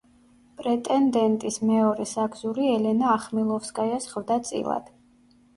[0.61, 4.91] პრეტენდენტის მეორე საგზური ელენა ახმილოვსკაიას ხვდა წილად.